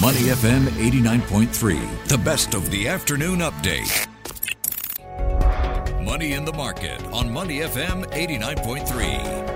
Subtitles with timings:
[0.00, 4.06] Money FM 89.3, the best of the afternoon update.
[6.04, 9.48] Money in the market on Money FM 89.3.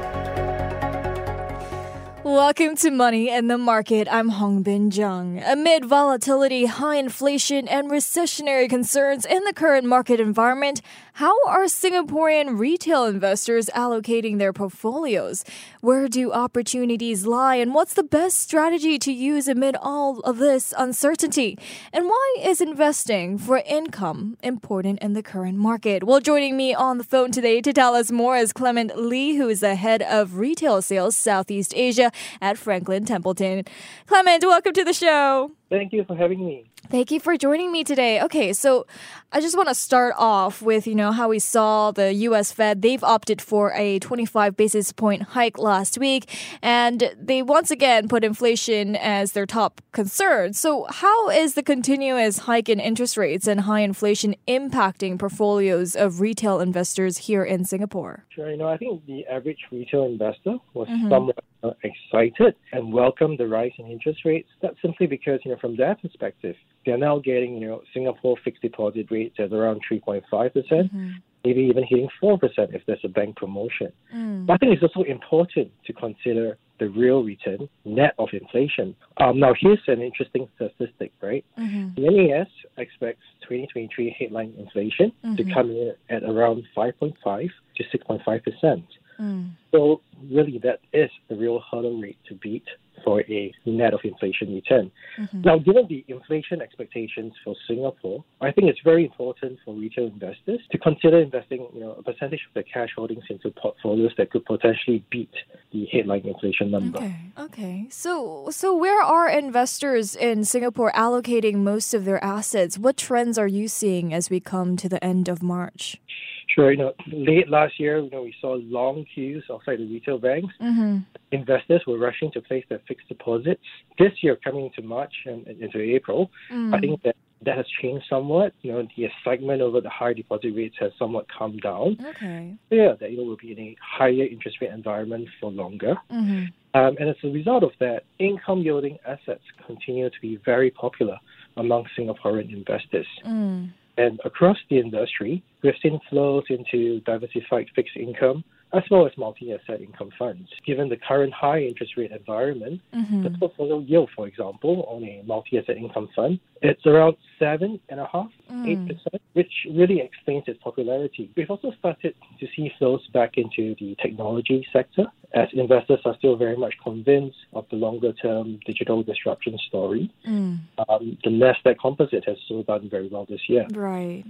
[2.25, 4.09] Welcome to Money in the Market.
[4.11, 5.43] I'm Hongbin Jeong.
[5.47, 10.81] Amid volatility, high inflation, and recessionary concerns in the current market environment,
[11.15, 15.45] how are Singaporean retail investors allocating their portfolios?
[15.81, 20.73] Where do opportunities lie, and what's the best strategy to use amid all of this
[20.79, 21.59] uncertainty?
[21.93, 26.05] And why is investing for income important in the current market?
[26.05, 29.49] Well, joining me on the phone today to tell us more is Clement Lee, who
[29.49, 32.11] is the head of retail sales Southeast Asia
[32.41, 33.65] at Franklin Templeton.
[34.07, 35.53] Clement, welcome to the show.
[35.73, 36.71] Thank you for having me.
[36.91, 38.21] Thank you for joining me today.
[38.21, 38.87] Okay, so
[39.33, 42.83] I just want to start off with, you know, how we saw the US Fed,
[42.83, 46.29] they've opted for a 25 basis point hike last week
[46.61, 50.53] and they once again put inflation as their top concern.
[50.53, 56.21] So, how is the continuous hike in interest rates and high inflation impacting portfolios of
[56.21, 58.27] retail investors here in Singapore?
[58.29, 61.09] Sure, you know, I think the average retail investor was mm-hmm.
[61.09, 61.43] somewhat
[61.83, 64.49] excited and welcomed the rise in interest rates.
[64.61, 68.61] That's simply because, you know, from their perspective, they're now getting, you know, Singapore fixed
[68.61, 71.13] deposit rates at around 3.5%, percent mm hmm
[71.45, 72.39] maybe even hitting 4%
[72.75, 73.93] if there's a bank promotion.
[74.15, 74.47] Mm.
[74.47, 78.95] But I think it's also important to consider the real return net of inflation.
[79.19, 81.45] Um, now, here's an interesting statistic, right?
[81.59, 82.01] Mm-hmm.
[82.01, 85.37] The MAS expects 2023 headline inflation mm-hmm.
[85.37, 88.85] to come in at around 5.5 to 6.5%.
[89.21, 89.51] Mm.
[89.71, 92.65] So, really, that is the real hurdle rate to beat
[93.05, 94.91] for a net of inflation return.
[95.19, 95.43] Mm-hmm.
[95.43, 100.61] Now, given the inflation expectations for Singapore, I think it's very important for retail investors
[100.71, 104.45] to consider investing, you know, a percentage of their cash holdings into portfolios that could
[104.45, 105.33] potentially beat
[105.73, 106.99] the headline inflation number.
[106.99, 107.17] Okay.
[107.39, 107.87] Okay.
[107.91, 112.79] So, so where are investors in Singapore allocating most of their assets?
[112.79, 116.01] What trends are you seeing as we come to the end of March?
[116.49, 116.71] Sure.
[116.71, 120.55] You know, late last year, you know, we saw long queues outside the retail banks.
[120.61, 120.99] Mm-hmm.
[121.33, 123.63] Investors were rushing to place their fixed deposits.
[123.99, 126.75] This year, coming into March and into April, mm.
[126.75, 128.53] I think that that has changed somewhat.
[128.63, 131.97] You know, the excitement over the high deposit rates has somewhat calmed down.
[132.17, 132.55] Okay.
[132.71, 135.95] Yeah, that you know will be in a higher interest rate environment for longer.
[136.11, 136.45] Mm-hmm.
[136.75, 141.19] Um, and as a result of that, income yielding assets continue to be very popular
[141.57, 143.07] among Singaporean investors.
[143.27, 143.73] Mm.
[143.97, 148.45] And across the industry, we've seen flows into diversified fixed income
[148.75, 150.49] as well as multi-asset income funds.
[150.65, 153.23] Given the current high interest rate environment, mm-hmm.
[153.23, 158.09] the portfolio yield, for example, on a multi-asset income fund, it's around seven and a
[158.11, 158.67] half, mm.
[158.69, 161.31] eight percent, which really explains its popularity.
[161.37, 166.37] We've also started to see flows back into the technology sector as investors are still
[166.37, 170.13] very much convinced of the longer term digital disruption story.
[170.29, 170.61] Mm.
[170.89, 173.67] Um, the Nasdaq Composite has still done very well this year.
[173.73, 174.25] Right.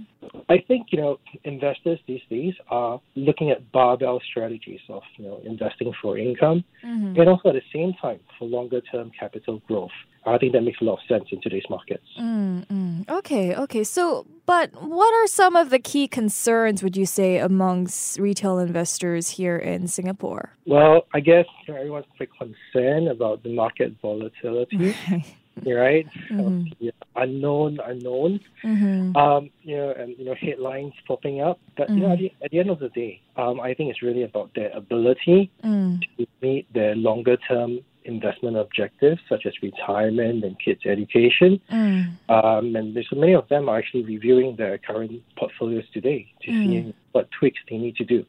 [0.49, 5.41] I think you know investors these days are looking at barbell strategies of you know
[5.45, 7.19] investing for income mm-hmm.
[7.19, 9.91] and also at the same time for longer term capital growth.
[10.25, 12.05] I think that makes a lot of sense in today's markets.
[12.19, 13.01] Mm-hmm.
[13.09, 13.83] Okay, okay.
[13.83, 19.29] So, but what are some of the key concerns, would you say, amongst retail investors
[19.29, 20.51] here in Singapore?
[20.65, 24.95] Well, I guess everyone's quite concerned about the market volatility.
[25.65, 26.07] right?
[26.31, 26.63] Mm-hmm.
[26.79, 28.39] Yeah, unknown, unknown.
[28.63, 29.15] Mm-hmm.
[29.15, 31.59] Um, you know, and you know, headlines popping up.
[31.77, 31.97] But mm-hmm.
[31.97, 34.23] you know, at the, at the, end of the day, um, I think it's really
[34.23, 36.01] about their ability mm.
[36.17, 41.59] to meet their longer term investment objectives such as retirement and kids' education.
[41.71, 42.17] Mm.
[42.29, 46.65] Um, and so many of them are actually reviewing their current portfolios today to mm.
[46.65, 48.25] see what tweaks they need to do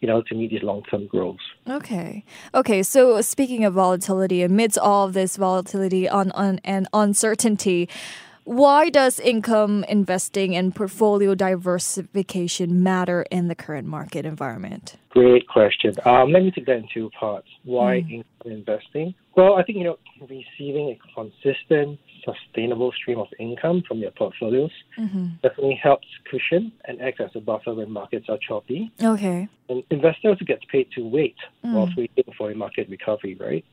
[0.00, 1.40] you know, to meet these long-term goals.
[1.68, 2.24] Okay.
[2.54, 2.82] Okay.
[2.82, 7.88] So speaking of volatility, amidst all of this volatility on, on and uncertainty,
[8.46, 14.94] why does income investing and portfolio diversification matter in the current market environment?
[15.10, 15.96] Great question.
[16.04, 17.48] Um, let me take that in two parts.
[17.64, 18.10] Why mm.
[18.12, 19.14] income investing?
[19.36, 24.70] Well, I think you know receiving a consistent, sustainable stream of income from your portfolios
[24.96, 25.26] mm-hmm.
[25.42, 28.92] definitely helps cushion and act as a buffer when markets are choppy.
[29.02, 29.48] Okay.
[29.68, 31.74] And investors get paid to wait mm.
[31.74, 33.64] whilst waiting for a market recovery, right?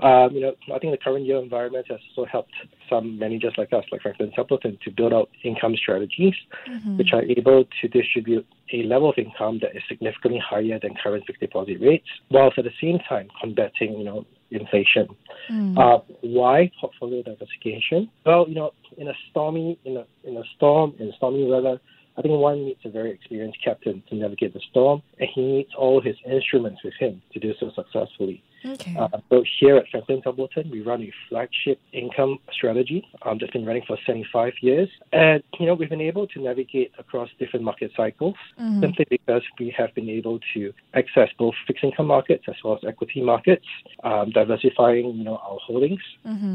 [0.00, 2.52] Um, you know, I think the current year environment has also helped
[2.90, 6.34] some managers like us, like Franklin Templeton, to build out income strategies
[6.68, 6.96] mm-hmm.
[6.96, 11.24] which are able to distribute a level of income that is significantly higher than current
[11.26, 15.08] fixed deposit rates, whilst at the same time combating, you know, inflation.
[15.50, 15.76] Mm.
[15.76, 18.10] Uh, why portfolio diversification?
[18.24, 21.80] Well, you know, in a stormy, in a in a storm, in stormy weather,
[22.16, 25.70] I think one needs a very experienced captain to navigate the storm, and he needs
[25.76, 28.42] all his instruments with him to do so successfully.
[28.64, 28.96] Okay.
[28.98, 33.66] Uh, so here at Franklin Templeton, we run a flagship income strategy um, that's been
[33.66, 34.88] running for 75 years.
[35.12, 38.34] And, you know, we've been able to navigate across different market cycles
[38.80, 42.80] simply because we have been able to access both fixed income markets as well as
[42.88, 43.66] equity markets,
[44.02, 46.00] um, diversifying, you know, our holdings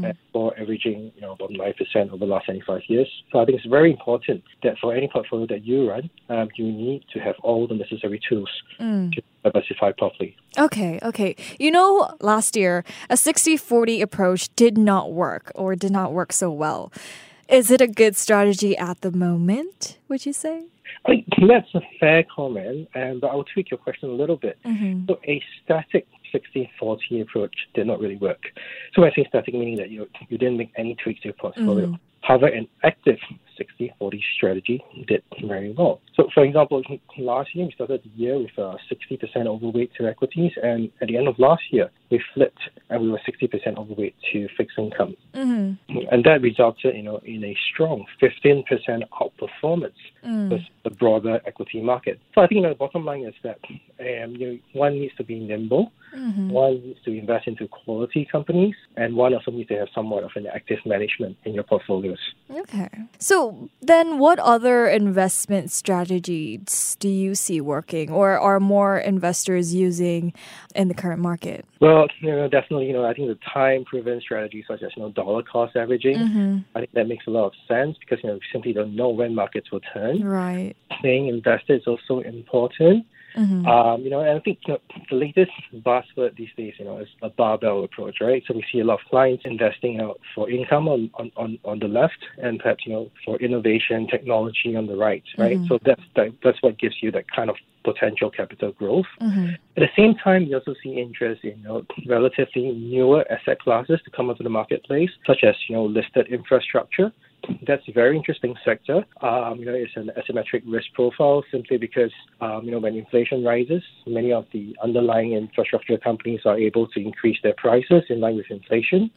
[0.04, 3.08] and for averaging, you know, about 9% over the last 75 years.
[3.32, 6.64] So I think it's very important that for any portfolio that you run, um, you
[6.64, 8.50] need to have all the necessary tools
[9.12, 10.36] to diversify properly.
[10.58, 11.36] Okay, okay.
[11.58, 16.32] You know, last year, a 60 40 approach did not work or did not work
[16.32, 16.92] so well.
[17.48, 20.64] Is it a good strategy at the moment, would you say?
[21.06, 24.58] I think that's a fair comment, and but I'll tweak your question a little bit.
[24.64, 25.06] Mm-hmm.
[25.08, 28.42] So a static 60-40 approach did not really work.
[28.94, 31.86] So I say static meaning that you you didn't make any tweaks to your portfolio.
[31.86, 31.94] Mm-hmm.
[32.22, 33.18] However, an active
[33.58, 33.79] 60-40
[34.40, 36.00] strategy did very well.
[36.16, 36.82] So, for example,
[37.18, 41.16] last year we started the year with uh, 60% overweight to equities, and at the
[41.18, 45.98] end of last year we flipped and we were 60% overweight to fixed income, mm-hmm.
[46.10, 48.64] and that resulted, you know, in a strong 15%
[49.20, 49.92] outperformance
[50.24, 50.48] mm.
[50.48, 52.20] versus the broader equity market.
[52.34, 53.58] So I think you know, the bottom line is that
[54.00, 56.50] um, you know, one needs to be nimble, mm-hmm.
[56.50, 60.30] one needs to invest into quality companies, and one also needs to have somewhat of
[60.34, 62.18] an active management in your portfolios.
[62.50, 62.88] Okay.
[63.18, 70.32] So then, what other investment strategies do you see working or are more investors using
[70.74, 71.64] in the current market?
[71.80, 75.10] Well, you know, definitely, you know, I think the time-proven strategies such as, you know,
[75.10, 76.58] dollar cost averaging, mm-hmm.
[76.74, 79.08] I think that makes a lot of sense because, you know, we simply don't know
[79.08, 80.22] when markets will turn.
[80.24, 80.74] Right.
[80.98, 83.06] Staying invested is also important.
[83.36, 83.66] Mm-hmm.
[83.66, 84.80] Um, you know, and I think you know,
[85.10, 88.42] the latest buzzword these days, you know, is a barbell approach, right?
[88.46, 91.78] So we see a lot of clients investing out for income on, on, on, on
[91.78, 95.58] the left and perhaps, you know, for innovation, technology on the right, right?
[95.58, 95.66] Mm-hmm.
[95.68, 99.06] So that's that, that's what gives you that kind of potential capital growth.
[99.20, 99.50] Mm-hmm.
[99.76, 104.00] At the same time, you also see interest in you know, relatively newer asset classes
[104.04, 107.12] to come onto the marketplace, such as you know listed infrastructure.
[107.66, 109.04] That's a very interesting sector.
[109.22, 113.44] Um, you know, it's an asymmetric risk profile simply because um, you know when inflation
[113.44, 118.36] rises, many of the underlying infrastructure companies are able to increase their prices in line
[118.36, 119.10] with inflation,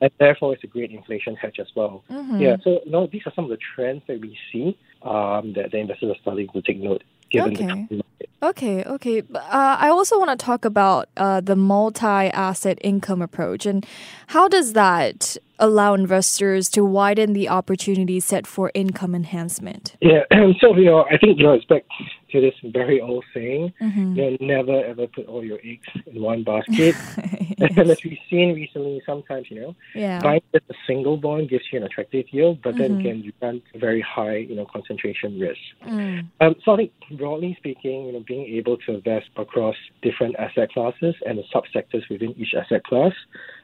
[0.00, 2.04] and therefore it's a great inflation hedge as well.
[2.38, 5.70] Yeah, so you know these are some of the trends that we see um, that
[5.72, 7.86] the investors are starting to take note given Okay.
[7.90, 8.28] market.
[8.42, 9.22] Okay, okay.
[9.34, 13.86] Uh, I also want to talk about uh, the multi-asset income approach and
[14.28, 19.96] how does that allow investors to widen the opportunity set for income enhancement?
[20.00, 20.24] Yeah,
[20.60, 21.84] so you know, I think you know it's back
[22.32, 24.16] to this very old saying: mm-hmm.
[24.16, 26.94] you know, never ever put all your eggs in one basket.
[27.58, 30.20] and as we've seen recently, sometimes you know, Yeah.
[30.20, 33.00] buying just a single bond gives you an attractive yield, but then mm-hmm.
[33.00, 35.60] again, you run very high, you know, concentration risk.
[35.86, 36.28] Mm.
[36.40, 40.72] Um, so I think broadly speaking, you know, being able to invest across different asset
[40.72, 43.12] classes and the subsectors within each asset class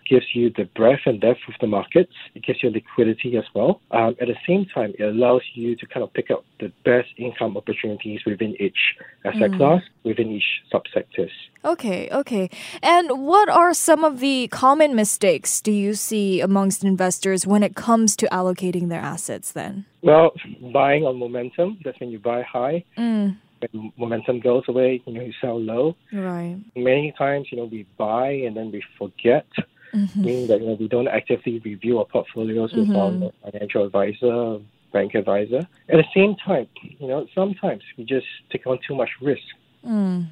[0.08, 2.12] gives you the breadth and depth of the markets.
[2.35, 3.81] It gives you liquidity as well.
[3.91, 7.08] Um, at the same time, it allows you to kind of pick up the best
[7.17, 8.79] income opportunities within each
[9.25, 11.31] asset class, within each subsectors.
[11.64, 12.49] Okay, okay.
[12.82, 17.75] And what are some of the common mistakes do you see amongst investors when it
[17.75, 19.85] comes to allocating their assets then?
[20.03, 20.32] Well,
[20.73, 22.85] buying on momentum, that's when you buy high.
[22.97, 25.97] When momentum goes away, you know, you sell low.
[26.12, 26.58] Right.
[26.76, 29.47] Many times, you know, we buy and then we forget,
[29.93, 33.85] meaning that, you know, we don't actively review our portfolios with our you know, financial
[33.87, 34.58] advisor,
[34.93, 35.67] bank advisor.
[35.89, 39.43] At the same time, you know, sometimes we just take on too much risk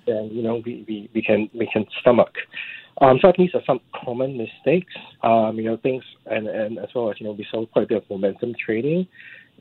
[0.06, 2.32] and, you know, we, we, we can we can stomach.
[3.00, 4.94] Um, so these are some common mistakes.
[5.22, 7.88] Um, you know, things and, and as well as, you know, we saw quite a
[7.88, 9.06] bit of momentum trading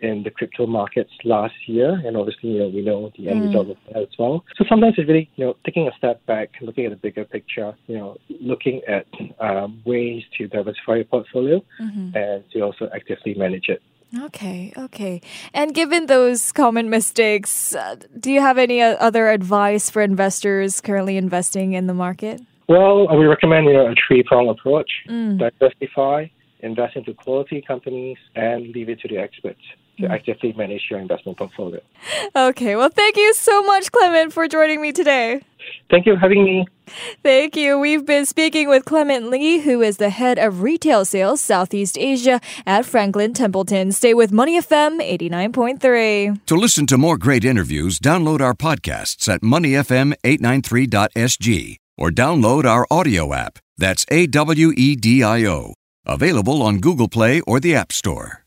[0.01, 3.69] in the crypto markets last year, and obviously, you know, we know the end result
[3.69, 4.43] of that as well.
[4.57, 7.73] So sometimes it's really, you know, taking a step back, looking at the bigger picture,
[7.87, 9.07] you know, looking at
[9.39, 11.63] um, ways to diversify your portfolio
[12.15, 13.81] and to also actively manage it.
[14.25, 15.21] Okay, okay.
[15.53, 20.81] And given those common mistakes, uh, do you have any uh, other advice for investors
[20.81, 22.39] currently investing in the market?
[22.69, 26.27] Well, we recommend you know, a three-prong approach: diversify,
[26.59, 29.61] invest into quality companies, and leave it to the experts
[29.97, 30.11] to mm.
[30.11, 31.81] actively manage your investment portfolio.
[32.35, 35.41] Okay, well, thank you so much, Clement, for joining me today.
[35.89, 36.65] Thank you for having me.
[37.23, 37.79] Thank you.
[37.79, 42.41] We've been speaking with Clement Lee, who is the head of retail sales Southeast Asia
[42.65, 43.91] at Franklin Templeton.
[43.91, 46.45] Stay with Money FM 89.3.
[46.45, 53.33] To listen to more great interviews, download our podcasts at moneyfm893.sg or download our audio
[53.33, 53.59] app.
[53.77, 55.73] That's A W E D I O.
[56.05, 58.42] Available on Google Play or the App Store.